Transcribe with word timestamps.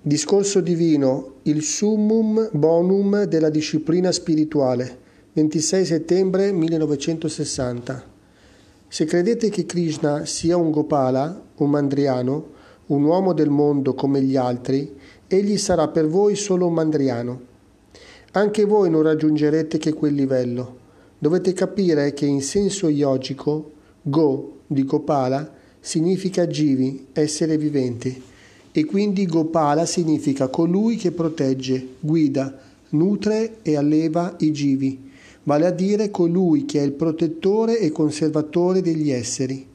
Discorso 0.00 0.60
divino, 0.60 1.38
il 1.42 1.60
summum 1.64 2.50
bonum 2.52 3.24
della 3.24 3.50
disciplina 3.50 4.12
spirituale, 4.12 4.96
26 5.32 5.84
settembre 5.84 6.52
1960. 6.52 8.04
Se 8.86 9.04
credete 9.04 9.48
che 9.48 9.66
Krishna 9.66 10.24
sia 10.24 10.56
un 10.56 10.70
Gopala, 10.70 11.42
un 11.56 11.70
mandriano, 11.70 12.46
un 12.86 13.02
uomo 13.02 13.32
del 13.32 13.50
mondo 13.50 13.94
come 13.94 14.22
gli 14.22 14.36
altri, 14.36 14.94
egli 15.26 15.58
sarà 15.58 15.88
per 15.88 16.06
voi 16.06 16.36
solo 16.36 16.68
un 16.68 16.74
mandriano. 16.74 17.40
Anche 18.32 18.64
voi 18.66 18.90
non 18.90 19.02
raggiungerete 19.02 19.78
che 19.78 19.94
quel 19.94 20.14
livello. 20.14 20.76
Dovete 21.18 21.52
capire 21.52 22.12
che 22.12 22.24
in 22.24 22.40
senso 22.40 22.88
yogico, 22.88 23.72
Go 24.02 24.60
di 24.68 24.84
Gopala 24.84 25.52
significa 25.80 26.46
Jivi, 26.46 27.08
essere 27.12 27.58
viventi, 27.58 28.22
e 28.72 28.84
quindi 28.84 29.26
Gopala 29.26 29.86
significa 29.86 30.48
colui 30.48 30.96
che 30.96 31.10
protegge, 31.12 31.94
guida, 32.00 32.56
nutre 32.90 33.58
e 33.62 33.76
alleva 33.76 34.34
i 34.38 34.50
Jivi, 34.50 35.10
vale 35.44 35.66
a 35.66 35.70
dire 35.70 36.10
colui 36.10 36.64
che 36.64 36.80
è 36.80 36.84
il 36.84 36.92
protettore 36.92 37.78
e 37.78 37.90
conservatore 37.90 38.80
degli 38.80 39.10
esseri. 39.10 39.66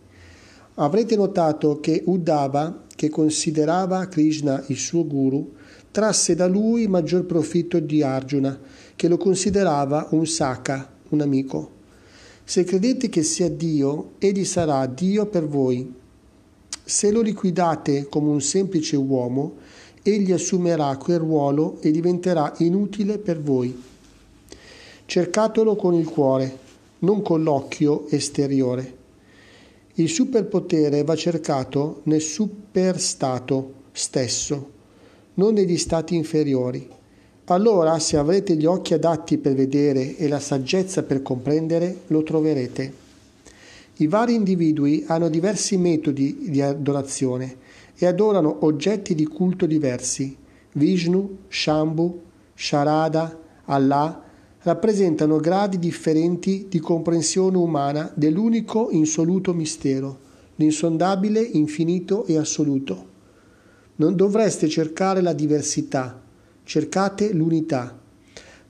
Avrete 0.75 1.15
notato 1.15 1.79
che 1.79 2.01
Uddhava 2.05 2.83
che 2.95 3.09
considerava 3.09 4.07
Krishna 4.07 4.63
il 4.67 4.77
suo 4.77 5.05
guru, 5.05 5.53
trasse 5.91 6.35
da 6.35 6.47
lui 6.47 6.87
maggior 6.87 7.25
profitto 7.25 7.79
di 7.79 8.01
Arjuna, 8.01 8.59
che 8.95 9.07
lo 9.07 9.17
considerava 9.17 10.07
un 10.11 10.25
Saka, 10.25 10.89
un 11.09 11.21
amico. 11.21 11.71
Se 12.43 12.63
credete 12.63 13.09
che 13.09 13.23
sia 13.23 13.49
Dio, 13.49 14.13
egli 14.19 14.45
sarà 14.45 14.85
Dio 14.85 15.25
per 15.25 15.47
voi. 15.47 16.01
Se 16.85 17.11
lo 17.11 17.21
liquidate 17.21 18.07
come 18.09 18.29
un 18.29 18.41
semplice 18.41 18.97
uomo, 18.97 19.53
egli 20.03 20.33
assumerà 20.33 20.97
quel 20.97 21.19
ruolo 21.19 21.77
e 21.79 21.91
diventerà 21.91 22.53
inutile 22.57 23.17
per 23.17 23.41
voi. 23.41 23.81
Cercatelo 25.05 25.77
con 25.77 25.93
il 25.93 26.05
cuore, 26.05 26.57
non 26.99 27.21
con 27.21 27.41
l'occhio 27.41 28.07
esteriore. 28.09 28.97
Il 29.95 30.09
superpotere 30.09 31.03
va 31.03 31.15
cercato 31.15 32.01
nel 32.03 32.21
superstato 32.21 33.73
stesso, 33.93 34.71
non 35.35 35.53
negli 35.53 35.77
stati 35.77 36.15
inferiori. 36.15 36.89
Allora, 37.45 37.97
se 37.99 38.17
avrete 38.17 38.55
gli 38.55 38.65
occhi 38.65 38.93
adatti 38.93 39.37
per 39.37 39.53
vedere 39.53 40.17
e 40.17 40.27
la 40.27 40.39
saggezza 40.39 41.03
per 41.03 41.21
comprendere, 41.21 42.01
lo 42.07 42.23
troverete. 42.23 43.02
I 43.97 44.07
vari 44.07 44.33
individui 44.33 45.03
hanno 45.07 45.29
diversi 45.29 45.77
metodi 45.77 46.49
di 46.49 46.61
adorazione 46.61 47.57
e 47.95 48.07
adorano 48.07 48.65
oggetti 48.65 49.13
di 49.13 49.25
culto 49.25 49.67
diversi. 49.67 50.35
Vishnu, 50.73 51.37
Shambhu, 51.47 52.21
Sharada, 52.55 53.39
Allah, 53.65 54.23
rappresentano 54.63 55.37
gradi 55.37 55.77
differenti 55.77 56.65
di 56.69 56.79
comprensione 56.79 57.57
umana 57.57 58.11
dell'unico 58.15 58.89
insoluto 58.89 59.53
mistero, 59.53 60.19
l'insondabile, 60.55 61.41
infinito 61.41 62.25
e 62.25 62.37
assoluto. 62.37 63.11
Non 63.97 64.15
dovreste 64.15 64.67
cercare 64.67 65.21
la 65.21 65.33
diversità, 65.33 66.19
cercate 66.63 67.31
l'unità. 67.31 67.99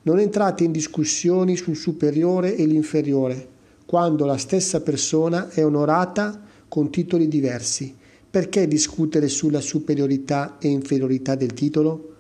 Non 0.01 0.19
entrate 0.19 0.66
in 0.66 0.73
discussioni 0.73 1.55
sul 1.55 1.77
superiore 1.77 2.57
e 2.57 2.66
l'inferiore, 2.66 3.51
quando 3.86 4.26
la 4.26 4.38
stessa 4.38 4.81
persona 4.81 5.50
è 5.50 5.64
onorata 5.64 6.42
con 6.67 6.89
titoli 6.89 7.28
diversi. 7.28 7.95
Perché 8.30 8.67
discutere 8.67 9.28
sulla 9.28 9.62
superiorità 9.62 10.58
e 10.59 10.67
inferiorità 10.67 11.36
del 11.36 11.53
titolo? 11.53 12.14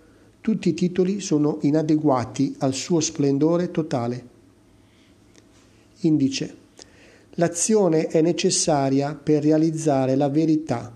tutti 0.43 0.67
i 0.67 0.73
titoli 0.73 1.21
sono 1.21 1.59
inadeguati 1.61 2.53
al 2.57 2.73
suo 2.73 2.99
splendore 2.99 3.71
totale. 3.71 4.27
Indice. 6.01 6.55
L'azione 7.35 8.07
è 8.07 8.21
necessaria 8.21 9.15
per 9.15 9.41
realizzare 9.41 10.17
la 10.17 10.27
verità. 10.27 10.93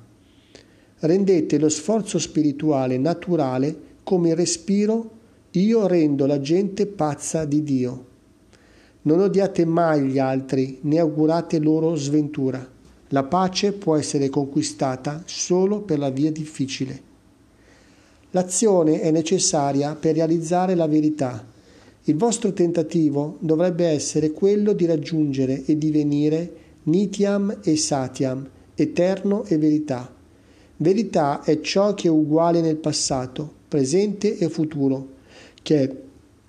Rendete 1.00 1.58
lo 1.59 1.70
sforzo 1.70 2.20
spirituale 2.20 2.97
naturale 2.97 3.74
come 4.03 4.31
il 4.31 4.36
respiro 4.36 5.12
io 5.52 5.88
rendo 5.88 6.25
la 6.25 6.41
gente 6.41 6.86
pazza 6.86 7.46
di 7.46 7.64
Dio. 7.64 8.06
Non 9.07 9.22
odiate 9.22 9.63
mai 9.63 10.01
gli 10.01 10.19
altri 10.19 10.79
né 10.81 11.00
augurate 11.00 11.59
loro 11.59 11.95
sventura. 11.95 12.69
La 13.12 13.23
pace 13.23 13.72
può 13.72 13.95
essere 13.95 14.28
conquistata 14.28 15.23
solo 15.25 15.79
per 15.79 15.97
la 15.97 16.09
via 16.09 16.29
difficile. 16.29 17.01
L'azione 18.31 19.00
è 19.00 19.09
necessaria 19.12 19.96
per 19.96 20.16
realizzare 20.16 20.75
la 20.75 20.88
verità. 20.88 21.41
Il 22.03 22.17
vostro 22.17 22.51
tentativo 22.51 23.38
dovrebbe 23.40 23.85
essere 23.85 24.31
quello 24.31 24.73
di 24.73 24.85
raggiungere 24.85 25.63
e 25.63 25.78
divenire 25.78 26.51
Nityam 26.84 27.59
e 27.63 27.78
Satyam, 27.78 28.46
eterno 28.75 29.46
e 29.46 29.57
verità. 29.57 30.13
Verità 30.75 31.44
è 31.44 31.62
ciò 31.62 31.94
che 31.94 32.09
è 32.09 32.12
uguale 32.12 32.59
nel 32.59 32.75
passato, 32.75 33.50
presente 33.69 34.38
e 34.38 34.50
futuro, 34.50 35.07
che 35.62 35.81
è 35.81 35.96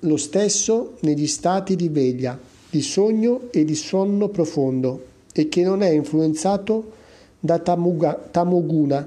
lo 0.00 0.16
stesso 0.16 0.94
negli 1.02 1.28
stati 1.28 1.76
di 1.76 1.88
veglia, 1.88 2.47
di 2.70 2.82
sogno 2.82 3.48
e 3.50 3.64
di 3.64 3.74
sonno 3.74 4.28
profondo 4.28 5.06
e 5.32 5.48
che 5.48 5.62
non 5.62 5.82
è 5.82 5.88
influenzato 5.88 6.92
da 7.40 7.58
tamuga, 7.58 8.14
tamoguna, 8.30 9.06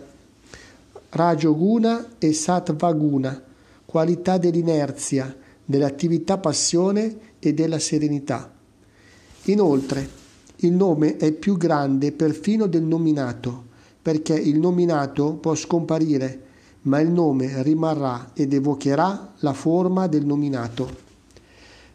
Rajoguna 1.10 2.14
e 2.18 2.32
Sattvaguna, 2.32 3.44
qualità 3.86 4.38
dell'inerzia, 4.38 5.36
dell'attività 5.66 6.38
passione 6.38 7.18
e 7.40 7.54
della 7.54 7.80
serenità. 7.80 8.50
Inoltre, 9.46 10.08
il 10.58 10.72
nome 10.72 11.18
è 11.18 11.34
più 11.34 11.58
grande 11.58 12.14
perfino 12.14 12.68
del 12.68 12.84
nominato, 12.84 13.66
perché 14.02 14.36
il 14.36 14.58
nominato 14.58 15.34
può 15.34 15.54
scomparire, 15.54 16.42
ma 16.84 17.00
il 17.00 17.12
nome 17.12 17.62
rimarrà 17.62 18.32
ed 18.34 18.54
evocherà 18.54 19.34
la 19.40 19.54
forma 19.54 20.08
del 20.08 20.26
nominato. 20.26 21.11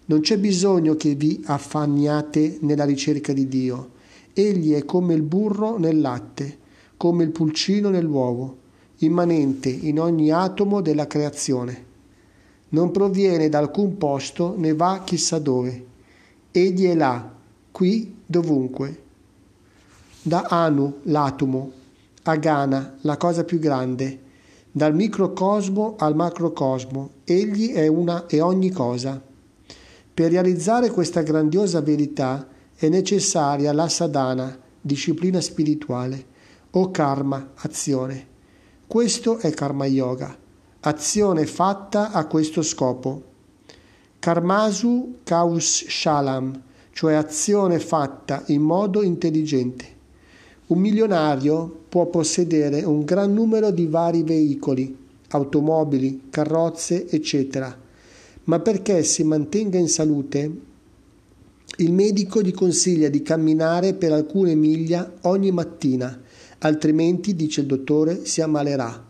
Non 0.07 0.21
c'è 0.21 0.39
bisogno 0.39 0.95
che 0.95 1.15
vi 1.15 1.43
affanniate 1.45 2.59
nella 2.61 2.85
ricerca 2.85 3.33
di 3.33 3.47
Dio. 3.49 3.91
Egli 4.33 4.73
è 4.73 4.85
come 4.85 5.15
il 5.15 5.23
burro 5.23 5.79
nel 5.79 6.01
latte, 6.01 6.59
come 6.97 7.25
il 7.25 7.31
pulcino 7.31 7.89
nell'uovo 7.89 8.65
immanente 8.99 9.69
in 9.69 10.01
ogni 10.01 10.31
atomo 10.31 10.81
della 10.81 11.07
creazione. 11.07 11.85
Non 12.71 12.91
proviene 12.91 13.49
da 13.49 13.59
alcun 13.59 13.99
posto 13.99 14.55
né 14.57 14.75
va 14.75 15.03
chissà 15.05 15.39
dove. 15.39 15.85
Egli 16.51 16.87
è 16.87 16.95
là, 16.95 17.35
qui, 17.71 18.17
dovunque. 18.25 19.03
Da 20.23 20.47
Anu, 20.49 21.01
l'atomo, 21.05 21.73
a 22.23 22.37
Gana, 22.37 22.97
la 23.03 23.17
cosa 23.17 23.45
più 23.45 23.59
grande, 23.59 24.23
dal 24.73 24.95
microcosmo 24.95 25.95
al 25.99 26.17
macrocosmo, 26.17 27.11
egli 27.25 27.73
è 27.73 27.87
una 27.87 28.27
e 28.27 28.41
ogni 28.41 28.71
cosa. 28.71 29.23
Per 30.17 30.31
realizzare 30.31 30.89
questa 30.89 31.21
grandiosa 31.21 31.83
verità 31.83 32.49
è 32.75 32.89
necessaria 32.89 33.71
la 33.75 33.87
sadhana, 33.87 34.59
disciplina 34.81 35.43
spirituale, 35.43 36.25
o 36.71 36.91
karma, 36.91 37.51
azione. 37.57 38.27
Questo 38.87 39.37
è 39.37 39.51
karma 39.51 39.85
yoga, 39.85 40.35
azione 40.81 41.45
fatta 41.45 42.13
a 42.13 42.27
questo 42.29 42.63
scopo. 42.63 43.23
Karmasu 44.19 45.19
kaus 45.23 45.85
shalam, 45.87 46.63
cioè 46.93 47.13
azione 47.13 47.79
fatta 47.79 48.43
in 48.47 48.63
modo 48.63 49.03
intelligente. 49.03 49.85
Un 50.69 50.79
milionario 50.79 51.81
può 51.91 52.07
possedere 52.07 52.83
un 52.85 53.05
gran 53.05 53.35
numero 53.35 53.71
di 53.71 53.85
vari 53.87 54.23
veicoli, 54.23 54.97
automobili, 55.29 56.29
carrozze, 56.31 57.07
eccetera, 57.07 57.85
ma 58.47 58.59
perché 58.59 59.05
si 59.05 59.23
mantenga 59.23 59.79
in 59.79 59.89
salute, 59.89 60.51
il 61.77 61.93
medico 61.93 62.43
gli 62.43 62.53
consiglia 62.53 63.09
di 63.09 63.23
camminare 63.23 63.95
per 63.95 64.13
alcune 64.13 64.55
miglia 64.55 65.13
ogni 65.23 65.53
mattina 65.53 66.25
altrimenti, 66.59 67.35
dice 67.35 67.63
il 67.63 67.67
dottore, 67.67 68.25
si 68.25 68.41
ammalerà. 68.41 69.05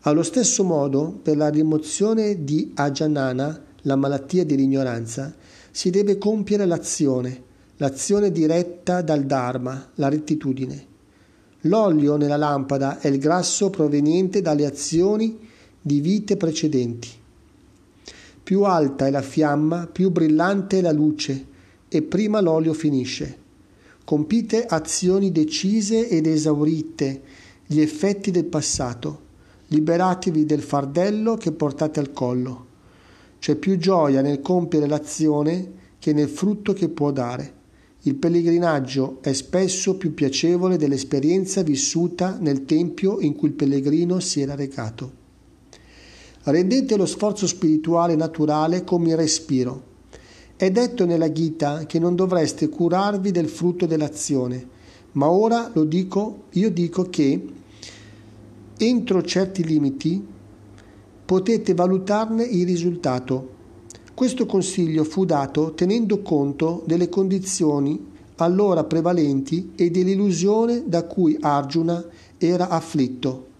Allo 0.00 0.22
stesso 0.22 0.64
modo, 0.64 1.18
per 1.22 1.36
la 1.36 1.48
rimozione 1.48 2.44
di 2.44 2.72
Ajanana, 2.74 3.62
la 3.82 3.96
malattia 3.96 4.44
dell'ignoranza, 4.44 5.34
si 5.70 5.90
deve 5.90 6.18
compiere 6.18 6.66
l'azione, 6.66 7.42
l'azione 7.78 8.30
diretta 8.30 9.02
dal 9.02 9.24
Dharma, 9.24 9.90
la 9.94 10.08
rettitudine. 10.08 10.92
L'olio 11.62 12.16
nella 12.16 12.36
lampada 12.36 13.00
è 13.00 13.08
il 13.08 13.18
grasso 13.18 13.70
proveniente 13.70 14.42
dalle 14.42 14.66
azioni 14.66 15.38
di 15.80 16.00
vite 16.00 16.36
precedenti. 16.36 17.08
Più 18.44 18.64
alta 18.64 19.06
è 19.06 19.10
la 19.10 19.22
fiamma, 19.22 19.86
più 19.86 20.10
brillante 20.10 20.78
è 20.78 20.80
la 20.82 20.92
luce, 20.92 21.46
e 21.88 22.02
prima 22.02 22.42
l'olio 22.42 22.74
finisce. 22.74 23.38
Compite 24.04 24.66
azioni 24.66 25.32
decise 25.32 26.10
ed 26.10 26.26
esaurite 26.26 27.22
gli 27.66 27.80
effetti 27.80 28.30
del 28.30 28.44
passato. 28.44 29.22
liberatevi 29.68 30.44
del 30.44 30.60
fardello 30.60 31.36
che 31.36 31.52
portate 31.52 32.00
al 32.00 32.12
collo. 32.12 32.66
C'è 33.38 33.56
più 33.56 33.78
gioia 33.78 34.20
nel 34.20 34.42
compiere 34.42 34.86
l'azione 34.86 35.72
che 35.98 36.12
nel 36.12 36.28
frutto 36.28 36.74
che 36.74 36.90
può 36.90 37.10
dare. 37.12 37.52
Il 38.02 38.16
pellegrinaggio 38.16 39.20
è 39.22 39.32
spesso 39.32 39.96
più 39.96 40.12
piacevole 40.12 40.76
dell'esperienza 40.76 41.62
vissuta 41.62 42.36
nel 42.38 42.66
tempio 42.66 43.20
in 43.20 43.34
cui 43.34 43.48
il 43.48 43.54
pellegrino 43.54 44.20
si 44.20 44.42
era 44.42 44.54
recato. 44.54 45.23
Rendete 46.44 46.96
lo 46.96 47.06
sforzo 47.06 47.46
spirituale 47.46 48.16
naturale 48.16 48.84
come 48.84 49.10
il 49.10 49.16
respiro. 49.16 49.92
È 50.56 50.70
detto 50.70 51.06
nella 51.06 51.32
Gita 51.32 51.86
che 51.86 51.98
non 51.98 52.14
dovreste 52.14 52.68
curarvi 52.68 53.30
del 53.30 53.48
frutto 53.48 53.86
dell'azione, 53.86 54.68
ma 55.12 55.30
ora 55.30 55.70
lo 55.72 55.84
dico, 55.84 56.44
io 56.50 56.70
dico 56.70 57.04
che 57.04 57.46
entro 58.76 59.22
certi 59.22 59.64
limiti 59.64 60.22
potete 61.24 61.72
valutarne 61.72 62.44
il 62.44 62.66
risultato. 62.66 63.52
Questo 64.12 64.44
consiglio 64.44 65.04
fu 65.04 65.24
dato 65.24 65.72
tenendo 65.72 66.20
conto 66.20 66.82
delle 66.86 67.08
condizioni 67.08 68.12
allora 68.36 68.84
prevalenti 68.84 69.72
e 69.76 69.90
dell'illusione 69.90 70.84
da 70.86 71.04
cui 71.04 71.38
Arjuna 71.40 72.04
era 72.36 72.68
afflitto. 72.68 73.52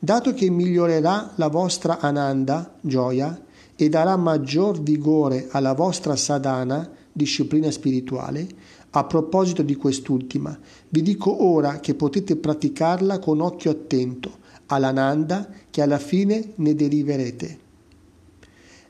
Dato 0.00 0.32
che 0.32 0.48
migliorerà 0.48 1.32
la 1.34 1.48
vostra 1.48 1.98
ananda, 1.98 2.76
gioia, 2.80 3.46
e 3.74 3.88
darà 3.88 4.16
maggior 4.16 4.80
vigore 4.80 5.48
alla 5.50 5.72
vostra 5.72 6.14
sadhana, 6.14 6.88
disciplina 7.12 7.68
spirituale, 7.72 8.46
a 8.90 9.04
proposito 9.04 9.62
di 9.62 9.74
quest'ultima, 9.74 10.56
vi 10.88 11.02
dico 11.02 11.44
ora 11.44 11.80
che 11.80 11.94
potete 11.94 12.36
praticarla 12.36 13.18
con 13.18 13.40
occhio 13.40 13.72
attento 13.72 14.38
all'ananda 14.66 15.48
che 15.68 15.82
alla 15.82 15.98
fine 15.98 16.52
ne 16.56 16.74
deriverete. 16.74 17.58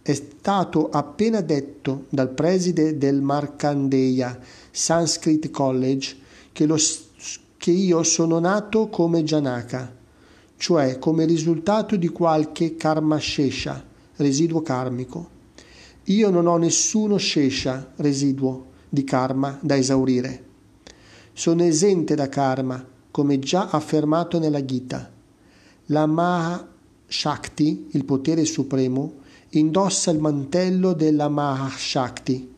È 0.03 0.13
stato 0.15 0.91
appena 0.91 1.41
detto 1.41 2.05
dal 2.11 2.31
preside 2.31 2.97
del 2.97 3.21
Markandeya 3.21 4.39
Sanskrit 4.71 5.51
College 5.51 6.17
che, 6.53 6.67
lo, 6.67 6.77
che 7.57 7.71
io 7.71 8.03
sono 8.03 8.39
nato 8.39 8.89
come 8.89 9.23
Janaka 9.23 9.97
cioè 10.59 10.99
come 10.99 11.25
risultato 11.25 11.97
di 11.97 12.09
qualche 12.09 12.75
karma 12.75 13.19
shesha, 13.19 13.83
residuo 14.17 14.61
karmico. 14.61 15.31
Io 16.05 16.31
non 16.31 16.47
ho 16.47 16.57
nessuno 16.57 17.17
shesha, 17.17 17.93
residuo 17.97 18.67
di 18.89 19.05
karma 19.05 19.57
da 19.63 19.77
esaurire. 19.77 20.45
Sono 21.33 21.63
esente 21.63 22.17
da 22.17 22.29
karma, 22.29 22.85
come 23.11 23.39
già 23.39 23.69
affermato 23.71 24.41
nella 24.41 24.65
Gita. 24.65 25.11
La 25.87 26.07
Maha 26.07 26.69
Shakti, 27.07 27.89
il 27.93 28.05
potere 28.05 28.45
supremo, 28.45 29.21
indossa 29.51 30.11
il 30.11 30.19
mantello 30.19 30.93
della 30.93 31.29
Maha 31.29 31.71
Shakti, 31.71 32.53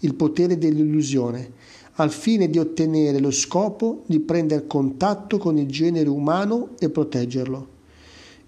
il 0.00 0.14
potere 0.14 0.58
dell'illusione, 0.58 1.52
al 1.94 2.10
fine 2.10 2.48
di 2.48 2.58
ottenere 2.58 3.18
lo 3.18 3.30
scopo 3.30 4.02
di 4.06 4.20
prendere 4.20 4.66
contatto 4.66 5.38
con 5.38 5.58
il 5.58 5.66
genere 5.66 6.08
umano 6.08 6.70
e 6.78 6.88
proteggerlo. 6.88 7.78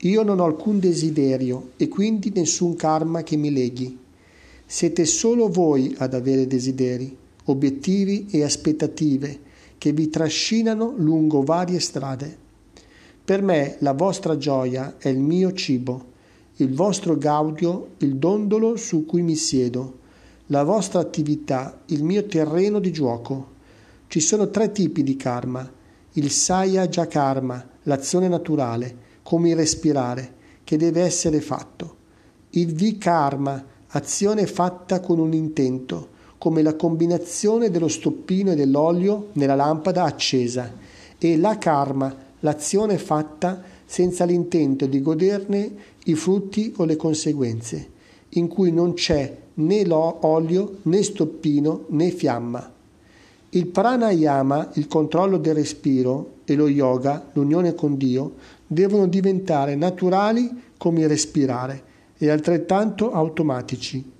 Io 0.00 0.22
non 0.22 0.40
ho 0.40 0.44
alcun 0.44 0.78
desiderio 0.78 1.72
e 1.76 1.88
quindi 1.88 2.32
nessun 2.34 2.74
karma 2.74 3.22
che 3.22 3.36
mi 3.36 3.52
leghi. 3.52 3.98
Siete 4.64 5.04
solo 5.04 5.48
voi 5.48 5.94
ad 5.98 6.14
avere 6.14 6.46
desideri, 6.46 7.14
obiettivi 7.44 8.26
e 8.30 8.42
aspettative 8.42 9.38
che 9.78 9.92
vi 9.92 10.08
trascinano 10.08 10.94
lungo 10.96 11.42
varie 11.42 11.78
strade. 11.78 12.38
Per 13.24 13.42
me 13.42 13.76
la 13.80 13.92
vostra 13.92 14.36
gioia 14.36 14.96
è 14.98 15.08
il 15.08 15.18
mio 15.18 15.52
cibo, 15.52 16.10
il 16.56 16.74
vostro 16.74 17.16
gaudio 17.16 17.90
il 17.98 18.16
dondolo 18.16 18.76
su 18.76 19.06
cui 19.06 19.22
mi 19.22 19.36
siedo 19.36 20.00
la 20.52 20.64
vostra 20.64 21.00
attività, 21.00 21.80
il 21.86 22.04
mio 22.04 22.26
terreno 22.26 22.78
di 22.78 22.92
gioco. 22.92 23.52
Ci 24.06 24.20
sono 24.20 24.50
tre 24.50 24.70
tipi 24.70 25.02
di 25.02 25.16
karma. 25.16 25.66
Il 26.12 26.30
Sayaja 26.30 27.06
Karma, 27.06 27.66
l'azione 27.84 28.28
naturale, 28.28 28.94
come 29.22 29.48
il 29.48 29.56
respirare, 29.56 30.34
che 30.62 30.76
deve 30.76 31.00
essere 31.00 31.40
fatto. 31.40 31.96
Il 32.50 32.74
Vikarma, 32.74 33.64
azione 33.88 34.46
fatta 34.46 35.00
con 35.00 35.18
un 35.18 35.32
intento, 35.32 36.10
come 36.36 36.60
la 36.60 36.76
combinazione 36.76 37.70
dello 37.70 37.88
stoppino 37.88 38.52
e 38.52 38.54
dell'olio 38.54 39.30
nella 39.32 39.54
lampada 39.54 40.04
accesa. 40.04 40.70
E 41.16 41.38
la 41.38 41.56
Karma, 41.56 42.14
l'azione 42.40 42.98
fatta 42.98 43.62
senza 43.86 44.26
l'intento 44.26 44.84
di 44.84 45.00
goderne 45.00 45.74
i 46.04 46.14
frutti 46.14 46.74
o 46.76 46.84
le 46.84 46.96
conseguenze, 46.96 47.88
in 48.34 48.48
cui 48.48 48.70
non 48.70 48.92
c'è 48.92 49.41
né 49.54 49.84
olio 49.90 50.78
né 50.82 51.02
stoppino 51.02 51.84
né 51.88 52.10
fiamma. 52.10 52.70
Il 53.50 53.66
pranayama, 53.66 54.70
il 54.74 54.86
controllo 54.86 55.36
del 55.36 55.54
respiro, 55.54 56.36
e 56.44 56.54
lo 56.54 56.68
yoga, 56.68 57.30
l'unione 57.32 57.74
con 57.74 57.96
Dio, 57.96 58.34
devono 58.66 59.06
diventare 59.06 59.74
naturali 59.74 60.50
come 60.78 61.06
respirare 61.06 61.84
e 62.16 62.30
altrettanto 62.30 63.12
automatici. 63.12 64.10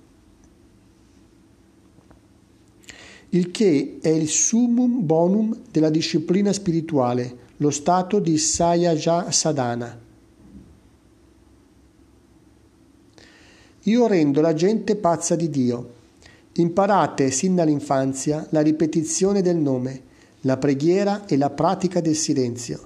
Il 3.29 3.49
che 3.49 3.97
è 4.01 4.09
il 4.09 4.27
summum 4.27 5.03
bonum 5.03 5.57
della 5.71 5.89
disciplina 5.89 6.53
spirituale, 6.53 7.37
lo 7.57 7.71
stato 7.71 8.19
di 8.19 8.37
Sayaja 8.37 9.31
Sadhana. 9.31 10.02
Io 13.85 14.07
rendo 14.07 14.39
la 14.39 14.53
gente 14.53 14.95
pazza 14.95 15.35
di 15.35 15.49
Dio. 15.49 16.01
Imparate 16.53 17.31
sin 17.31 17.53
dall'infanzia 17.53 18.47
la 18.51 18.61
ripetizione 18.61 19.41
del 19.41 19.57
nome, 19.57 20.01
la 20.41 20.55
preghiera 20.55 21.25
e 21.25 21.35
la 21.35 21.49
pratica 21.49 21.99
del 21.99 22.15
silenzio. 22.15 22.79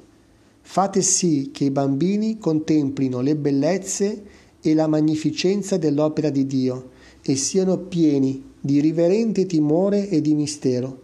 Fate 0.61 1.03
sì 1.03 1.51
che 1.53 1.65
i 1.65 1.69
bambini 1.69 2.39
contemplino 2.39 3.21
le 3.21 3.35
bellezze 3.35 4.23
e 4.59 4.73
la 4.73 4.87
magnificenza 4.87 5.77
dell'opera 5.77 6.31
di 6.31 6.47
Dio 6.47 6.89
e 7.21 7.35
siano 7.35 7.77
pieni 7.77 8.53
di 8.59 8.79
riverente 8.79 9.45
timore 9.45 10.09
e 10.09 10.19
di 10.19 10.33
mistero. 10.33 11.01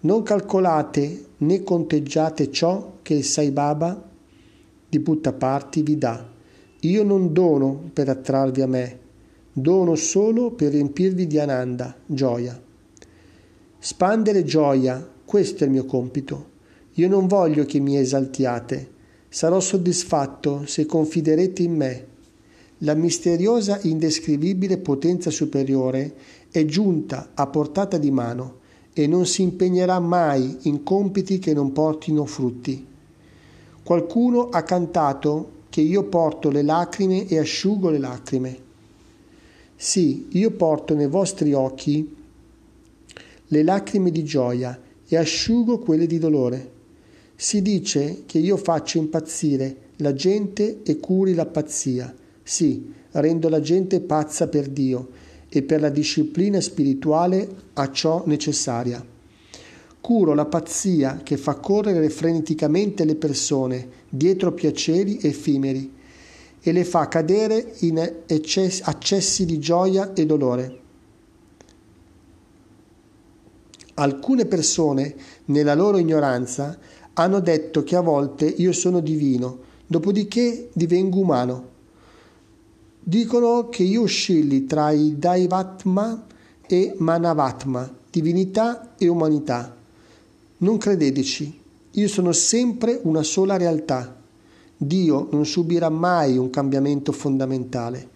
Non 0.00 0.22
calcolate 0.22 1.26
né 1.38 1.62
conteggiate 1.62 2.50
ciò 2.50 2.94
che 3.02 3.12
il 3.12 3.24
Sai 3.24 3.50
Baba 3.50 4.08
di 4.88 5.00
Puttaparti 5.00 5.82
vi 5.82 5.98
dà 5.98 6.34
io 6.90 7.02
non 7.02 7.32
dono 7.32 7.90
per 7.92 8.08
attrarvi 8.08 8.60
a 8.60 8.66
me, 8.66 8.98
dono 9.52 9.94
solo 9.94 10.50
per 10.52 10.72
riempirvi 10.72 11.26
di 11.26 11.38
ananda, 11.38 11.96
gioia. 12.04 12.60
Spandere 13.78 14.44
gioia, 14.44 15.08
questo 15.24 15.64
è 15.64 15.66
il 15.66 15.72
mio 15.72 15.84
compito. 15.84 16.54
Io 16.94 17.08
non 17.08 17.26
voglio 17.26 17.64
che 17.64 17.78
mi 17.78 17.96
esaltiate. 17.96 18.94
Sarò 19.28 19.60
soddisfatto 19.60 20.66
se 20.66 20.86
confiderete 20.86 21.62
in 21.62 21.74
me. 21.74 22.06
La 22.80 22.94
misteriosa, 22.94 23.78
indescrivibile 23.82 24.78
potenza 24.78 25.30
superiore 25.30 26.14
è 26.50 26.64
giunta 26.64 27.30
a 27.34 27.46
portata 27.46 27.96
di 27.96 28.10
mano 28.10 28.58
e 28.92 29.06
non 29.06 29.26
si 29.26 29.42
impegnerà 29.42 29.98
mai 29.98 30.58
in 30.62 30.82
compiti 30.82 31.38
che 31.38 31.54
non 31.54 31.72
portino 31.72 32.24
frutti. 32.24 32.84
Qualcuno 33.82 34.48
ha 34.48 34.62
cantato 34.62 35.55
che 35.76 35.82
io 35.82 36.04
porto 36.04 36.48
le 36.48 36.62
lacrime 36.62 37.28
e 37.28 37.38
asciugo 37.38 37.90
le 37.90 37.98
lacrime. 37.98 38.58
Sì, 39.76 40.28
io 40.30 40.52
porto 40.52 40.94
nei 40.94 41.06
vostri 41.06 41.52
occhi 41.52 42.16
le 43.48 43.62
lacrime 43.62 44.10
di 44.10 44.24
gioia 44.24 44.80
e 45.06 45.16
asciugo 45.18 45.80
quelle 45.80 46.06
di 46.06 46.18
dolore. 46.18 46.70
Si 47.34 47.60
dice 47.60 48.22
che 48.24 48.38
io 48.38 48.56
faccio 48.56 48.96
impazzire 48.96 49.90
la 49.96 50.14
gente 50.14 50.80
e 50.82 50.98
curi 50.98 51.34
la 51.34 51.44
pazzia. 51.44 52.10
Sì, 52.42 52.94
rendo 53.10 53.50
la 53.50 53.60
gente 53.60 54.00
pazza 54.00 54.48
per 54.48 54.68
Dio 54.68 55.10
e 55.46 55.60
per 55.60 55.82
la 55.82 55.90
disciplina 55.90 56.58
spirituale 56.58 57.46
a 57.74 57.92
ciò 57.92 58.22
necessaria. 58.24 59.04
Curo 60.00 60.34
la 60.34 60.46
pazzia 60.46 61.20
che 61.22 61.36
fa 61.36 61.54
correre 61.54 62.08
freneticamente 62.10 63.04
le 63.04 63.16
persone 63.16 63.88
dietro 64.08 64.52
piaceri 64.52 65.18
effimeri 65.20 65.92
e 66.60 66.72
le 66.72 66.84
fa 66.84 67.06
cadere 67.08 67.74
in 67.80 67.98
accessi 68.82 69.44
di 69.44 69.58
gioia 69.58 70.12
e 70.14 70.26
dolore. 70.26 70.80
Alcune 73.94 74.46
persone, 74.46 75.14
nella 75.46 75.74
loro 75.74 75.98
ignoranza, 75.98 76.76
hanno 77.14 77.40
detto 77.40 77.82
che 77.82 77.96
a 77.96 78.00
volte 78.00 78.44
io 78.46 78.72
sono 78.72 79.00
divino, 79.00 79.60
dopodiché 79.86 80.68
divengo 80.72 81.20
umano. 81.20 81.68
Dicono 83.00 83.68
che 83.68 83.84
io 83.84 84.02
oscilli 84.02 84.66
tra 84.66 84.90
il 84.90 85.16
Daivatma 85.16 86.26
e 86.66 86.94
Manavatma, 86.98 87.90
divinità 88.10 88.96
e 88.98 89.06
umanità. 89.06 89.75
Non 90.58 90.78
credeteci, 90.78 91.60
io 91.90 92.08
sono 92.08 92.32
sempre 92.32 92.98
una 93.02 93.22
sola 93.22 93.58
realtà. 93.58 94.16
Dio 94.74 95.28
non 95.30 95.44
subirà 95.44 95.90
mai 95.90 96.38
un 96.38 96.48
cambiamento 96.48 97.12
fondamentale. 97.12 98.08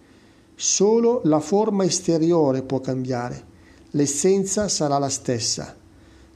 Solo 0.55 1.21
la 1.25 1.39
forma 1.39 1.83
esteriore 1.83 2.63
può 2.63 2.79
cambiare, 2.79 3.43
l'essenza 3.91 4.67
sarà 4.69 4.97
la 4.97 5.09
stessa. 5.09 5.75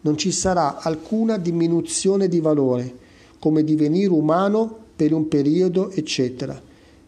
Non 0.01 0.15
ci 0.15 0.31
sarà 0.31 0.77
alcuna 0.79 1.37
diminuzione 1.37 2.27
di 2.27 2.39
valore, 2.39 2.95
come 3.39 3.63
divenire 3.63 4.11
umano 4.11 4.77
per 4.95 5.11
un 5.11 5.27
periodo, 5.27 5.89
eccetera. 5.89 6.61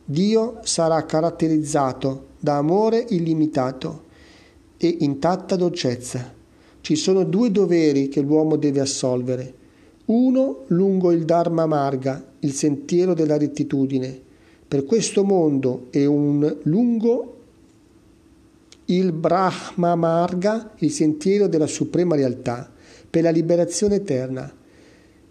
Dio 0.04 0.60
sarà 0.63 1.06
caratterizzato 1.06 2.30
da 2.39 2.58
amore 2.58 3.06
illimitato 3.10 4.06
e 4.77 4.98
intatta 5.01 5.56
dolcezza. 5.56 6.34
Ci 6.88 6.96
sono 6.96 7.25
due 7.25 7.51
doveri 7.51 8.08
che 8.08 8.22
l'uomo 8.22 8.56
deve 8.56 8.79
assolvere. 8.79 9.53
Uno 10.06 10.63
lungo 10.67 11.12
il 11.12 11.25
Dharma 11.25 11.65
Marga, 11.65 12.25
il 12.39 12.53
sentiero 12.53 13.13
della 13.13 13.38
rettitudine, 13.38 14.17
per 14.65 14.86
questo 14.86 15.25
mondo 15.25 15.88
e 15.89 16.06
un 16.06 16.60
lungo 16.63 17.39
il 18.86 19.12
Brahma 19.12 19.96
Marga, 19.96 20.75
il 20.77 20.89
sentiero 20.89 21.48
della 21.48 21.67
suprema 21.67 22.15
realtà, 22.15 22.72
per 23.10 23.24
la 23.24 23.32
liberazione 23.32 23.96
eterna. 23.96 24.50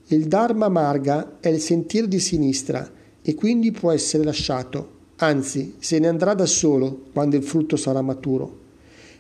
Il 0.09 0.27
Dharma 0.27 0.69
Marga 0.69 1.39
è 1.41 1.49
il 1.49 1.61
sentiero 1.61 2.07
di 2.07 2.21
sinistra 2.21 2.87
e 3.23 3.35
quindi 3.35 3.71
può 3.71 3.93
essere 3.93 4.25
lasciato, 4.25 4.89
anzi 5.17 5.77
se 5.79 5.99
ne 6.01 6.09
andrà 6.09 6.35
da 6.35 6.45
solo 6.45 7.05
quando 7.15 7.35
il 7.35 7.43
frutto 7.43 7.77
sarà 7.77 8.03
maturo. 8.03 8.59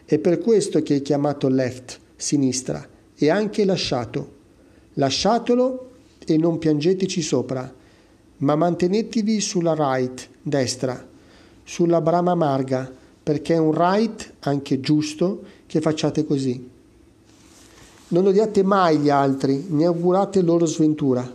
È 0.05 0.19
per 0.19 0.38
questo 0.38 0.83
che 0.83 0.97
è 0.97 1.00
chiamato 1.00 1.49
left, 1.49 2.05
sinistra, 2.16 2.87
e 3.14 3.30
anche 3.30 3.64
lasciato. 3.64 4.35
Lasciatelo 4.94 5.90
e 6.26 6.37
non 6.37 6.58
piangeteci 6.58 7.23
sopra, 7.23 7.73
ma 8.38 8.56
mantenetevi 8.56 9.40
sulla 9.40 9.75
right, 9.76 10.28
destra, 10.42 11.06
sulla 11.62 12.00
Brahma 12.00 12.35
Marga, 12.35 12.90
perché 13.23 13.54
è 13.54 13.58
un 13.58 13.73
right, 13.73 14.35
anche 14.40 14.80
giusto, 14.80 15.42
che 15.66 15.80
facciate 15.80 16.25
così. 16.25 16.70
Non 18.08 18.26
odiate 18.26 18.62
mai 18.62 18.99
gli 18.99 19.11
altri, 19.11 19.66
né 19.68 19.85
augurate 19.85 20.40
loro 20.42 20.64
sventura. 20.66 21.35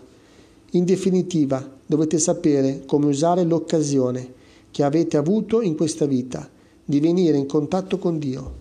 In 0.71 0.85
definitiva, 0.85 1.69
dovete 1.85 2.17
sapere 2.17 2.83
come 2.85 3.07
usare 3.07 3.43
l'occasione 3.43 4.39
che 4.71 4.83
avete 4.83 5.17
avuto 5.17 5.61
in 5.61 5.75
questa 5.75 6.05
vita 6.05 6.49
di 6.83 7.01
venire 7.01 7.37
in 7.37 7.45
contatto 7.45 7.97
con 7.97 8.17
Dio. 8.17 8.60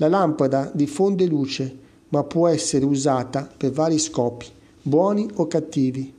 La 0.00 0.08
lampada 0.08 0.70
diffonde 0.72 1.26
luce, 1.26 1.76
ma 2.10 2.22
può 2.22 2.46
essere 2.46 2.84
usata 2.84 3.48
per 3.56 3.72
vari 3.72 3.98
scopi, 3.98 4.46
buoni 4.80 5.28
o 5.34 5.46
cattivi. 5.48 6.14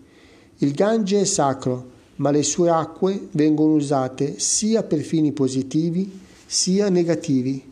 Il 0.57 0.73
Gange 0.73 1.21
è 1.21 1.23
sacro, 1.23 1.97
ma 2.17 2.29
le 2.31 2.43
sue 2.43 2.69
acque 2.69 3.29
vengono 3.31 3.75
usate 3.75 4.37
sia 4.37 4.83
per 4.83 4.99
fini 4.99 5.31
positivi 5.31 6.19
sia 6.45 6.89
negativi. 6.89 7.71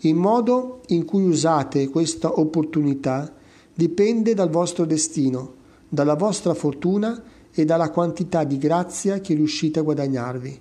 Il 0.00 0.14
modo 0.14 0.82
in 0.88 1.06
cui 1.06 1.24
usate 1.24 1.88
questa 1.88 2.38
opportunità 2.38 3.32
dipende 3.72 4.34
dal 4.34 4.50
vostro 4.50 4.84
destino, 4.84 5.54
dalla 5.88 6.14
vostra 6.14 6.52
fortuna 6.52 7.22
e 7.50 7.64
dalla 7.64 7.90
quantità 7.90 8.44
di 8.44 8.58
grazia 8.58 9.20
che 9.20 9.32
riuscite 9.34 9.78
a 9.78 9.82
guadagnarvi. 9.82 10.60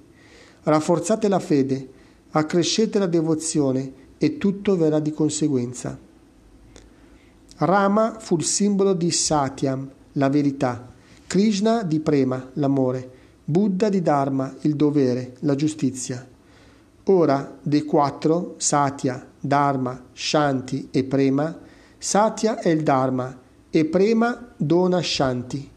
Rafforzate 0.64 1.28
la 1.28 1.40
fede, 1.40 1.90
accrescete 2.30 3.00
la 3.00 3.08
devozione 3.08 4.06
e 4.18 4.38
tutto 4.38 4.76
verrà 4.76 5.00
di 5.00 5.12
conseguenza. 5.12 5.98
Rama 7.60 8.18
fu 8.20 8.36
il 8.38 8.44
simbolo 8.44 8.94
di 8.94 9.12
Satyam, 9.12 9.90
la 10.14 10.30
verità, 10.30 10.92
Krishna 11.26 11.84
di 11.84 12.00
Prema, 12.00 12.52
l'amore, 12.54 13.10
Buddha 13.44 13.90
di 13.90 14.02
Dharma, 14.02 14.54
il 14.62 14.76
dovere, 14.76 15.34
la 15.40 15.56
giustizia. 15.56 16.26
Ora, 17.06 17.58
dei 17.62 17.84
quattro, 17.84 18.56
Satya, 18.58 19.26
Dharma, 19.40 20.04
Shanti 20.14 20.90
e 20.92 21.04
Prema, 21.04 21.58
Satya 21.98 22.60
è 22.60 22.70
il 22.70 22.84
Dharma 22.84 23.36
e 23.70 23.86
Prema 23.86 24.54
dona 24.56 25.02
Shanti. 25.02 25.70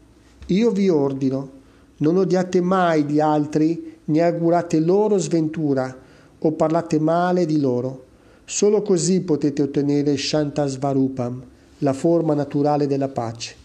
Io 0.47 0.71
vi 0.71 0.89
ordino, 0.89 1.49
non 1.97 2.17
odiate 2.17 2.61
mai 2.61 3.03
gli 3.05 3.19
altri 3.19 3.97
né 4.05 4.21
augurate 4.21 4.79
loro 4.79 5.17
sventura 5.17 5.95
o 6.37 6.51
parlate 6.51 6.99
male 6.99 7.45
di 7.45 7.59
loro 7.59 8.09
Solo 8.53 8.81
così 8.81 9.21
potete 9.21 9.61
ottenere 9.61 10.17
Shantasvarupam, 10.17 11.41
la 11.77 11.93
forma 11.93 12.33
naturale 12.33 12.85
della 12.85 13.07
pace. 13.07 13.55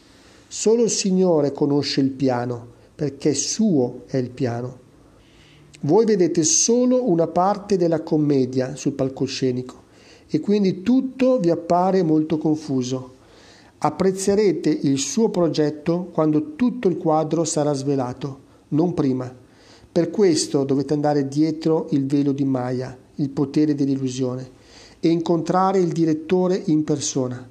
Solo 0.47 0.85
il 0.85 0.91
Signore 0.91 1.51
conosce 1.51 2.01
il 2.01 2.11
piano, 2.11 2.69
perché 2.95 3.35
suo 3.35 4.03
è 4.07 4.17
il 4.17 4.31
piano. 4.31 4.79
Voi 5.81 6.05
vedete 6.05 6.45
solo 6.45 7.11
una 7.11 7.27
parte 7.27 7.77
della 7.77 8.03
commedia 8.03 8.77
sul 8.77 8.93
palcoscenico 8.93 9.75
e 10.29 10.39
quindi 10.39 10.83
tutto 10.83 11.41
vi 11.41 11.51
appare 11.51 12.05
molto 12.05 12.39
confuso. 12.39 13.15
Apprezzerete 13.79 14.71
il 14.71 14.99
suo 14.99 15.31
progetto 15.31 16.11
quando 16.13 16.55
tutto 16.55 16.87
il 16.87 16.97
quadro 16.97 17.43
sarà 17.43 17.73
svelato, 17.73 18.39
non 18.69 18.95
prima. 18.95 19.35
Per 19.91 20.11
questo 20.11 20.63
dovete 20.63 20.95
andare 20.95 21.27
dietro 21.27 21.89
il 21.91 22.07
velo 22.07 22.31
di 22.31 22.45
Maya, 22.45 22.97
il 23.17 23.31
potere 23.31 23.75
dell'illusione 23.75 24.55
e 25.07 25.11
incontrare 25.11 25.79
il 25.79 25.93
direttore 25.93 26.61
in 26.67 26.83
persona. 26.83 27.49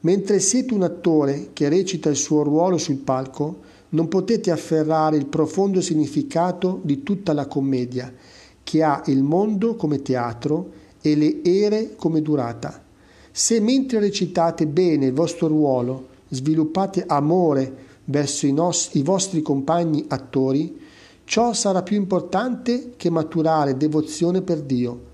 Mentre 0.00 0.38
siete 0.38 0.74
un 0.74 0.82
attore 0.82 1.48
che 1.52 1.68
recita 1.68 2.08
il 2.08 2.14
suo 2.14 2.44
ruolo 2.44 2.78
sul 2.78 2.98
palco, 2.98 3.62
non 3.90 4.06
potete 4.06 4.52
afferrare 4.52 5.16
il 5.16 5.26
profondo 5.26 5.80
significato 5.80 6.78
di 6.82 7.02
tutta 7.02 7.32
la 7.32 7.46
commedia, 7.46 8.12
che 8.62 8.82
ha 8.82 9.02
il 9.06 9.24
mondo 9.24 9.74
come 9.74 10.02
teatro 10.02 10.70
e 11.00 11.16
le 11.16 11.42
ere 11.42 11.96
come 11.96 12.22
durata. 12.22 12.80
Se 13.32 13.58
mentre 13.58 13.98
recitate 13.98 14.66
bene 14.68 15.06
il 15.06 15.12
vostro 15.12 15.48
ruolo, 15.48 16.08
sviluppate 16.28 17.04
amore 17.08 17.76
verso 18.04 18.46
i, 18.46 18.52
nostri, 18.52 19.00
i 19.00 19.02
vostri 19.02 19.42
compagni 19.42 20.04
attori, 20.06 20.80
ciò 21.24 21.52
sarà 21.52 21.82
più 21.82 21.96
importante 21.96 22.92
che 22.96 23.10
maturare 23.10 23.76
devozione 23.76 24.42
per 24.42 24.60
Dio 24.60 25.12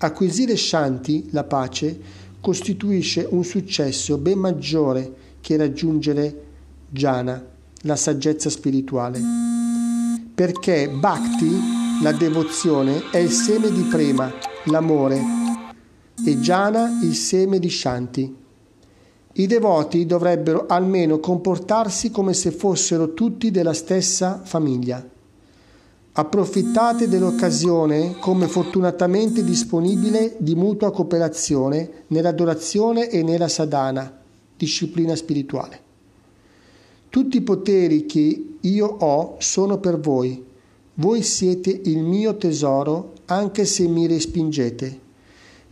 Acquisire 0.00 0.56
Shanti, 0.56 1.26
la 1.30 1.42
pace, 1.42 1.98
costituisce 2.40 3.26
un 3.28 3.42
successo 3.42 4.16
ben 4.16 4.38
maggiore 4.38 5.12
che 5.40 5.56
raggiungere 5.56 6.42
Jhana, 6.88 7.44
la 7.82 7.96
saggezza 7.96 8.48
spirituale. 8.48 9.20
Perché 10.32 10.88
Bhakti, 10.88 11.50
la 12.00 12.12
devozione, 12.12 13.10
è 13.10 13.18
il 13.18 13.30
seme 13.30 13.72
di 13.72 13.82
Prema, 13.82 14.32
l'amore, 14.66 15.20
e 16.24 16.36
Jhana 16.36 17.00
il 17.02 17.14
seme 17.16 17.58
di 17.58 17.68
Shanti. 17.68 18.36
I 19.32 19.46
devoti 19.46 20.06
dovrebbero 20.06 20.66
almeno 20.68 21.18
comportarsi 21.18 22.12
come 22.12 22.34
se 22.34 22.52
fossero 22.52 23.14
tutti 23.14 23.50
della 23.50 23.72
stessa 23.72 24.40
famiglia. 24.44 25.04
Approfittate 26.18 27.06
dell'occasione 27.06 28.16
come 28.18 28.48
fortunatamente 28.48 29.44
disponibile 29.44 30.34
di 30.38 30.56
mutua 30.56 30.90
cooperazione 30.90 32.06
nell'adorazione 32.08 33.08
e 33.08 33.22
nella 33.22 33.46
sadhana, 33.46 34.18
disciplina 34.56 35.14
spirituale. 35.14 35.80
Tutti 37.08 37.36
i 37.36 37.42
poteri 37.42 38.04
che 38.06 38.56
io 38.60 38.86
ho 38.86 39.36
sono 39.38 39.78
per 39.78 40.00
voi. 40.00 40.44
Voi 40.94 41.22
siete 41.22 41.70
il 41.84 42.02
mio 42.02 42.36
tesoro 42.36 43.12
anche 43.26 43.64
se 43.64 43.86
mi 43.86 44.08
respingete. 44.08 45.00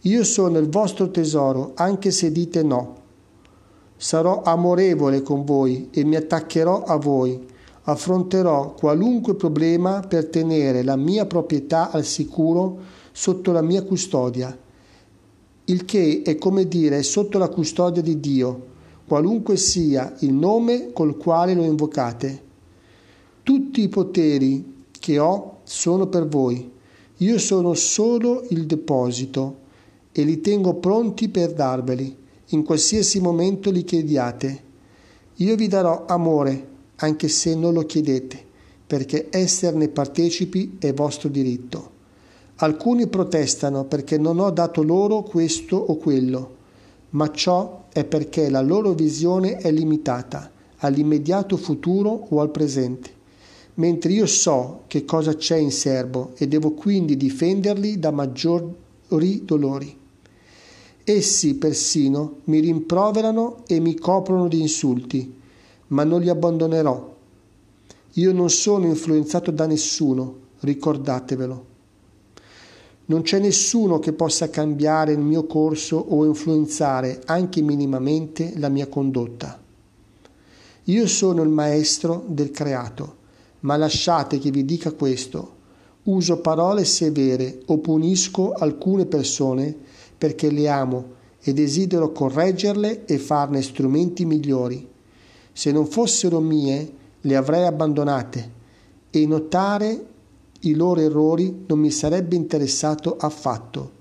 Io 0.02 0.22
sono 0.22 0.58
il 0.58 0.68
vostro 0.68 1.10
tesoro 1.10 1.72
anche 1.74 2.12
se 2.12 2.30
dite 2.30 2.62
no. 2.62 2.94
Sarò 3.96 4.42
amorevole 4.42 5.22
con 5.22 5.44
voi 5.44 5.88
e 5.90 6.04
mi 6.04 6.14
attaccherò 6.14 6.84
a 6.84 6.94
voi 6.98 7.54
affronterò 7.88 8.74
qualunque 8.74 9.34
problema 9.34 10.00
per 10.00 10.26
tenere 10.26 10.82
la 10.82 10.96
mia 10.96 11.26
proprietà 11.26 11.90
al 11.90 12.04
sicuro 12.04 12.78
sotto 13.12 13.52
la 13.52 13.62
mia 13.62 13.82
custodia, 13.82 14.56
il 15.66 15.84
che 15.84 16.22
è 16.24 16.36
come 16.36 16.66
dire 16.66 17.02
sotto 17.02 17.38
la 17.38 17.48
custodia 17.48 18.02
di 18.02 18.18
Dio, 18.18 18.74
qualunque 19.06 19.56
sia 19.56 20.14
il 20.20 20.32
nome 20.32 20.92
col 20.92 21.16
quale 21.16 21.54
lo 21.54 21.62
invocate. 21.62 22.42
Tutti 23.44 23.80
i 23.82 23.88
poteri 23.88 24.84
che 24.90 25.18
ho 25.20 25.58
sono 25.62 26.08
per 26.08 26.26
voi, 26.26 26.72
io 27.18 27.38
sono 27.38 27.74
solo 27.74 28.44
il 28.48 28.66
deposito 28.66 29.58
e 30.10 30.24
li 30.24 30.40
tengo 30.40 30.74
pronti 30.74 31.28
per 31.28 31.52
darveli, 31.52 32.16
in 32.50 32.64
qualsiasi 32.64 33.20
momento 33.20 33.70
li 33.70 33.84
chiediate. 33.84 34.64
Io 35.36 35.54
vi 35.54 35.68
darò 35.68 36.04
amore, 36.06 36.74
anche 36.96 37.28
se 37.28 37.54
non 37.54 37.72
lo 37.74 37.84
chiedete, 37.84 38.44
perché 38.86 39.28
esserne 39.30 39.88
partecipi 39.88 40.76
è 40.78 40.92
vostro 40.92 41.28
diritto. 41.28 41.90
Alcuni 42.56 43.06
protestano 43.06 43.84
perché 43.84 44.18
non 44.18 44.38
ho 44.38 44.50
dato 44.50 44.82
loro 44.82 45.22
questo 45.22 45.76
o 45.76 45.96
quello, 45.96 46.54
ma 47.10 47.30
ciò 47.30 47.84
è 47.92 48.04
perché 48.04 48.48
la 48.48 48.62
loro 48.62 48.92
visione 48.92 49.56
è 49.56 49.70
limitata 49.70 50.50
all'immediato 50.78 51.56
futuro 51.56 52.26
o 52.30 52.40
al 52.40 52.50
presente. 52.50 53.14
mentre 53.76 54.12
io 54.12 54.26
so 54.26 54.82
che 54.86 55.04
cosa 55.04 55.34
c'è 55.34 55.56
in 55.56 55.70
serbo 55.70 56.32
e 56.36 56.46
devo 56.46 56.72
quindi 56.72 57.16
difenderli 57.16 57.98
da 57.98 58.10
maggiori 58.10 59.44
dolori. 59.44 59.96
Essi 61.04 61.54
persino 61.56 62.38
mi 62.44 62.60
rimproverano 62.60 63.62
e 63.66 63.80
mi 63.80 63.96
coprono 63.96 64.48
di 64.48 64.60
insulti, 64.60 65.34
ma 65.88 66.04
non 66.04 66.20
li 66.20 66.28
abbandonerò. 66.28 67.14
Io 68.12 68.32
non 68.32 68.50
sono 68.50 68.86
influenzato 68.86 69.50
da 69.50 69.66
nessuno, 69.66 70.34
ricordatevelo. 70.60 71.64
Non 73.08 73.22
c'è 73.22 73.38
nessuno 73.38 73.98
che 73.98 74.12
possa 74.12 74.50
cambiare 74.50 75.12
il 75.12 75.20
mio 75.20 75.44
corso 75.46 75.96
o 75.96 76.24
influenzare 76.24 77.20
anche 77.26 77.62
minimamente 77.62 78.54
la 78.56 78.68
mia 78.68 78.88
condotta. 78.88 79.60
Io 80.84 81.06
sono 81.06 81.42
il 81.42 81.48
maestro 81.48 82.24
del 82.26 82.50
creato, 82.50 83.16
ma 83.60 83.76
lasciate 83.76 84.38
che 84.38 84.50
vi 84.50 84.64
dica 84.64 84.92
questo. 84.92 85.54
Uso 86.04 86.40
parole 86.40 86.84
severe 86.84 87.60
o 87.66 87.78
punisco 87.78 88.52
alcune 88.52 89.06
persone 89.06 89.74
perché 90.16 90.50
le 90.50 90.68
amo 90.68 91.04
e 91.40 91.52
desidero 91.52 92.10
correggerle 92.10 93.04
e 93.04 93.18
farne 93.18 93.62
strumenti 93.62 94.24
migliori. 94.24 94.94
Se 95.56 95.72
non 95.72 95.86
fossero 95.86 96.38
mie, 96.38 96.92
le 97.22 97.34
avrei 97.34 97.64
abbandonate 97.64 98.52
e 99.08 99.26
notare 99.26 100.06
i 100.60 100.74
loro 100.74 101.00
errori 101.00 101.64
non 101.66 101.78
mi 101.78 101.90
sarebbe 101.90 102.36
interessato 102.36 103.16
affatto. 103.16 103.92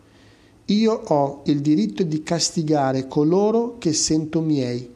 Io 0.65 0.91
ho 0.91 1.43
il 1.45 1.61
diritto 1.61 2.03
di 2.03 2.23
castigare 2.23 3.07
coloro 3.07 3.77
che 3.77 3.93
sento 3.93 4.41
miei. 4.41 4.93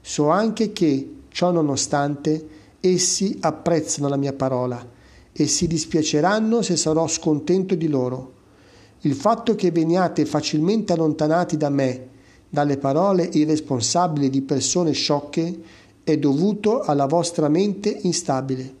So 0.00 0.30
anche 0.30 0.72
che, 0.72 1.16
ciò 1.28 1.50
nonostante, 1.50 2.48
essi 2.80 3.36
apprezzano 3.38 4.08
la 4.08 4.16
mia 4.16 4.32
parola 4.32 4.82
e 5.30 5.46
si 5.46 5.66
dispiaceranno 5.66 6.62
se 6.62 6.78
sarò 6.78 7.06
scontento 7.08 7.74
di 7.74 7.88
loro. 7.88 8.32
Il 9.00 9.14
fatto 9.14 9.54
che 9.54 9.70
veniate 9.70 10.24
facilmente 10.24 10.94
allontanati 10.94 11.58
da 11.58 11.68
me, 11.68 12.08
dalle 12.48 12.78
parole 12.78 13.28
irresponsabili 13.30 14.30
di 14.30 14.40
persone 14.40 14.92
sciocche, 14.92 15.88
è 16.12 16.18
dovuto 16.18 16.80
alla 16.82 17.06
vostra 17.06 17.48
mente 17.48 17.88
instabile. 18.02 18.74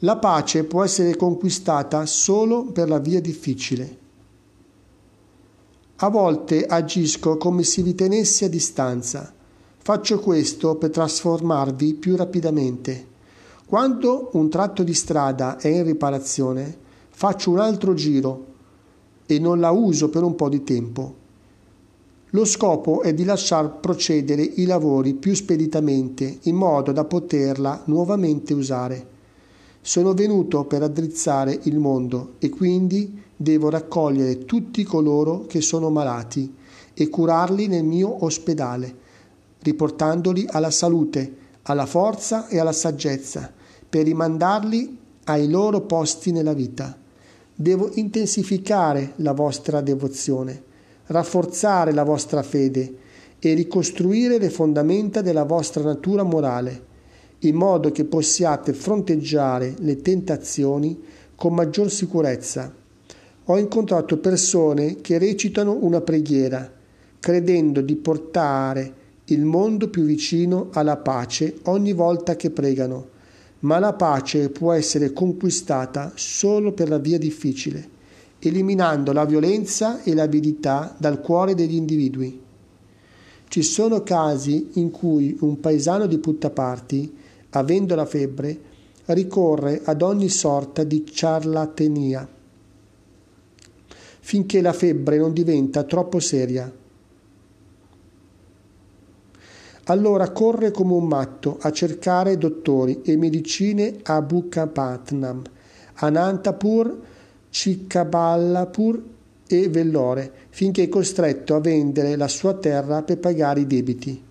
La 0.00 0.16
pace 0.16 0.64
può 0.64 0.82
essere 0.82 1.14
conquistata 1.16 2.06
solo 2.06 2.64
per 2.64 2.88
la 2.88 2.98
via 2.98 3.20
difficile. 3.20 3.98
A 5.96 6.08
volte 6.08 6.64
agisco 6.64 7.36
come 7.36 7.62
se 7.62 7.82
vi 7.82 7.94
tenessi 7.94 8.44
a 8.44 8.48
distanza. 8.48 9.30
Faccio 9.76 10.18
questo 10.20 10.76
per 10.76 10.88
trasformarvi 10.88 11.94
più 11.94 12.16
rapidamente. 12.16 13.06
Quando 13.66 14.30
un 14.32 14.48
tratto 14.48 14.82
di 14.82 14.94
strada 14.94 15.58
è 15.58 15.68
in 15.68 15.84
riparazione, 15.84 16.76
faccio 17.10 17.50
un 17.50 17.58
altro 17.58 17.92
giro 17.92 18.46
e 19.26 19.38
non 19.38 19.60
la 19.60 19.70
uso 19.70 20.08
per 20.08 20.22
un 20.22 20.34
po' 20.34 20.48
di 20.48 20.64
tempo. 20.64 21.19
Lo 22.32 22.44
scopo 22.44 23.02
è 23.02 23.12
di 23.12 23.24
lasciar 23.24 23.80
procedere 23.80 24.42
i 24.42 24.64
lavori 24.64 25.14
più 25.14 25.34
speditamente 25.34 26.38
in 26.42 26.54
modo 26.54 26.92
da 26.92 27.04
poterla 27.04 27.82
nuovamente 27.86 28.54
usare. 28.54 29.18
Sono 29.80 30.14
venuto 30.14 30.64
per 30.64 30.84
addrizzare 30.84 31.58
il 31.64 31.78
mondo 31.80 32.34
e 32.38 32.48
quindi 32.48 33.20
devo 33.34 33.68
raccogliere 33.68 34.44
tutti 34.44 34.84
coloro 34.84 35.46
che 35.46 35.60
sono 35.60 35.90
malati 35.90 36.54
e 36.94 37.08
curarli 37.08 37.66
nel 37.66 37.82
mio 37.82 38.24
ospedale, 38.24 38.94
riportandoli 39.62 40.46
alla 40.50 40.70
salute, 40.70 41.36
alla 41.62 41.86
forza 41.86 42.46
e 42.46 42.60
alla 42.60 42.72
saggezza, 42.72 43.52
per 43.88 44.04
rimandarli 44.04 44.98
ai 45.24 45.48
loro 45.48 45.80
posti 45.80 46.30
nella 46.30 46.52
vita. 46.52 46.96
Devo 47.52 47.90
intensificare 47.94 49.14
la 49.16 49.32
vostra 49.32 49.80
devozione, 49.80 50.68
rafforzare 51.10 51.92
la 51.92 52.04
vostra 52.04 52.42
fede 52.42 52.94
e 53.38 53.54
ricostruire 53.54 54.38
le 54.38 54.50
fondamenta 54.50 55.22
della 55.22 55.44
vostra 55.44 55.82
natura 55.82 56.22
morale 56.22 56.88
in 57.40 57.56
modo 57.56 57.90
che 57.90 58.04
possiate 58.04 58.72
fronteggiare 58.72 59.74
le 59.78 60.02
tentazioni 60.02 61.00
con 61.34 61.54
maggior 61.54 61.90
sicurezza. 61.90 62.72
Ho 63.44 63.58
incontrato 63.58 64.18
persone 64.18 65.00
che 65.00 65.18
recitano 65.18 65.78
una 65.80 66.02
preghiera, 66.02 66.70
credendo 67.18 67.80
di 67.80 67.96
portare 67.96 68.94
il 69.26 69.44
mondo 69.44 69.88
più 69.88 70.04
vicino 70.04 70.68
alla 70.72 70.98
pace 70.98 71.56
ogni 71.64 71.92
volta 71.92 72.36
che 72.36 72.50
pregano, 72.50 73.08
ma 73.60 73.78
la 73.78 73.94
pace 73.94 74.50
può 74.50 74.72
essere 74.72 75.12
conquistata 75.12 76.12
solo 76.14 76.72
per 76.72 76.88
la 76.88 76.98
via 76.98 77.18
difficile, 77.18 77.98
eliminando 78.40 79.12
la 79.12 79.24
violenza 79.24 80.02
e 80.02 80.14
l'avidità 80.14 80.94
dal 80.98 81.20
cuore 81.20 81.54
degli 81.54 81.74
individui. 81.74 82.40
Ci 83.48 83.62
sono 83.62 84.02
casi 84.02 84.70
in 84.74 84.90
cui 84.90 85.36
un 85.40 85.60
paesano 85.60 86.06
di 86.06 86.18
Puttaparti 86.18 87.18
avendo 87.50 87.94
la 87.94 88.06
febbre, 88.06 88.68
ricorre 89.06 89.82
ad 89.84 90.02
ogni 90.02 90.28
sorta 90.28 90.84
di 90.84 91.04
ciarlatania, 91.04 92.28
finché 94.20 94.60
la 94.60 94.72
febbre 94.72 95.18
non 95.18 95.32
diventa 95.32 95.82
troppo 95.82 96.20
seria. 96.20 96.72
Allora 99.84 100.30
corre 100.30 100.70
come 100.70 100.92
un 100.92 101.08
matto 101.08 101.58
a 101.60 101.72
cercare 101.72 102.38
dottori 102.38 103.00
e 103.02 103.16
medicine 103.16 103.96
a 104.04 104.22
Bukkapatnam, 104.22 105.42
Anantapur, 105.94 107.08
Cikkaballapur 107.50 109.02
e 109.46 109.68
Vellore, 109.68 110.32
finché 110.50 110.84
è 110.84 110.88
costretto 110.88 111.54
a 111.54 111.60
vendere 111.60 112.16
la 112.16 112.28
sua 112.28 112.54
terra 112.54 113.02
per 113.02 113.18
pagare 113.18 113.60
i 113.60 113.66
debiti. 113.66 114.22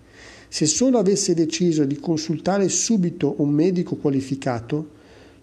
Se 0.48 0.66
solo 0.66 0.98
avesse 0.98 1.34
deciso 1.34 1.84
di 1.84 2.00
consultare 2.00 2.68
subito 2.68 3.34
un 3.38 3.50
medico 3.50 3.96
qualificato, 3.96 4.88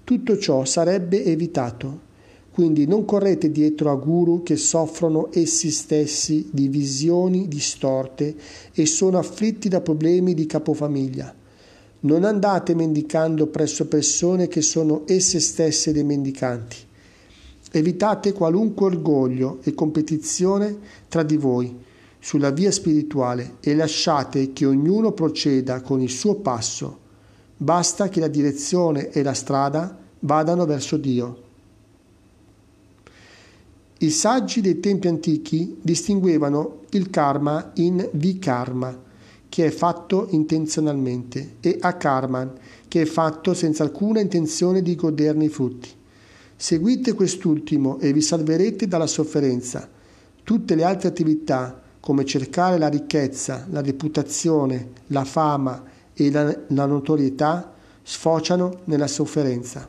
tutto 0.04 0.38
ciò 0.38 0.66
sarebbe 0.66 1.24
evitato. 1.24 2.06
Quindi 2.52 2.88
non 2.88 3.06
correte 3.06 3.52
dietro 3.52 3.92
a 3.92 3.96
guru 3.96 4.42
che 4.42 4.56
soffrono 4.56 5.30
essi 5.32 5.70
stessi 5.70 6.50
di 6.52 6.68
visioni 6.70 7.48
distorte 7.48 8.36
e 8.74 8.86
sono 8.88 9.20
afflitti 9.20 9.70
da 9.70 9.80
problemi 9.80 10.34
di 10.34 10.48
capofamiglia. 10.48 11.36
Non 12.00 12.24
andate 12.24 12.74
mendicando 12.74 13.48
presso 13.48 13.88
persone 13.88 14.48
che 14.48 14.62
sono 14.62 15.04
esse 15.06 15.40
stesse 15.40 15.92
dei 15.92 16.04
mendicanti. 16.04 16.87
Evitate 17.72 18.34
qualunque 18.34 18.86
orgoglio 18.86 19.60
e 19.64 19.74
competizione 19.74 20.78
tra 21.08 21.24
di 21.24 21.38
voi 21.38 21.86
sulla 22.20 22.50
via 22.52 22.72
spirituale 22.72 23.56
e 23.60 23.76
lasciate 23.76 24.54
che 24.54 24.66
ognuno 24.66 25.12
proceda 25.12 25.82
con 25.82 26.02
il 26.02 26.10
suo 26.10 26.36
passo. 26.36 27.00
Basta 27.58 28.10
che 28.10 28.20
la 28.20 28.28
direzione 28.28 29.10
e 29.10 29.24
la 29.24 29.34
strada 29.34 29.98
vadano 30.20 30.66
verso 30.66 30.98
Dio. 30.98 31.46
I 34.00 34.12
saggi 34.12 34.62
dei 34.62 34.80
tempi 34.80 35.08
antichi 35.08 35.78
distinguevano 35.82 36.82
il 36.92 37.10
karma 37.10 37.72
in 37.76 38.08
vikarma, 38.14 38.96
che 39.50 39.66
è 39.66 39.70
fatto 39.72 40.28
intenzionalmente, 40.30 41.56
e 41.62 41.78
akarman, 41.80 42.54
che 42.88 43.02
è 43.02 43.06
fatto 43.06 43.56
senza 43.56 43.84
alcuna 43.84 44.20
intenzione 44.20 44.84
di 44.84 44.96
goderne 44.96 45.46
i 45.46 45.50
frutti. 45.50 45.90
Seguite 46.60 47.14
quest'ultimo 47.14 48.00
e 48.00 48.12
vi 48.12 48.22
salverete 48.22 48.88
dalla 48.88 49.06
sofferenza. 49.06 49.88
Tutte 50.44 50.74
le 50.74 50.84
altre 50.84 51.08
attività 51.08 51.80
come 52.00 52.26
cercare 52.26 52.80
la 52.80 52.88
ricchezza, 52.88 53.68
la 53.70 53.82
reputazione, 53.82 54.90
la 55.08 55.24
fama 55.24 55.84
e 56.14 56.32
la, 56.32 56.58
la 56.70 56.86
notorietà, 56.88 57.74
sfociano 58.02 58.80
nella 58.86 59.06
sofferenza. 59.06 59.88